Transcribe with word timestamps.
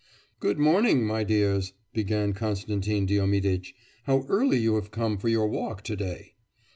'Good 0.39 0.57
morning, 0.57 1.05
my 1.05 1.23
dears,' 1.23 1.73
began 1.93 2.33
Konstantin 2.33 3.05
Diomiditch, 3.05 3.75
'how 4.05 4.25
early 4.29 4.57
you 4.57 4.73
have 4.73 4.89
come 4.89 5.19
for 5.19 5.29
your 5.29 5.47
walk 5.47 5.83
to 5.83 5.95
day! 5.95 6.33